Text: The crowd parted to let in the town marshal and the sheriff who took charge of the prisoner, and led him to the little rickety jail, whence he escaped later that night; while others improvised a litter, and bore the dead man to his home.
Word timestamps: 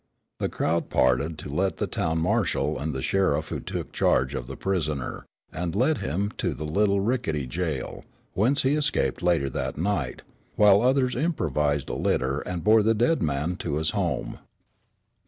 The 0.39 0.49
crowd 0.49 0.89
parted 0.89 1.37
to 1.37 1.49
let 1.53 1.73
in 1.73 1.77
the 1.77 1.85
town 1.85 2.17
marshal 2.21 2.79
and 2.79 2.91
the 2.91 3.03
sheriff 3.03 3.49
who 3.49 3.59
took 3.59 3.91
charge 3.91 4.33
of 4.33 4.47
the 4.47 4.57
prisoner, 4.57 5.27
and 5.53 5.75
led 5.75 5.99
him 5.99 6.31
to 6.39 6.55
the 6.55 6.65
little 6.65 6.99
rickety 6.99 7.45
jail, 7.45 8.03
whence 8.33 8.63
he 8.63 8.73
escaped 8.73 9.21
later 9.21 9.47
that 9.51 9.77
night; 9.77 10.23
while 10.55 10.81
others 10.81 11.15
improvised 11.15 11.87
a 11.89 11.93
litter, 11.93 12.39
and 12.39 12.63
bore 12.63 12.81
the 12.81 12.95
dead 12.95 13.21
man 13.21 13.57
to 13.57 13.75
his 13.75 13.91
home. 13.91 14.39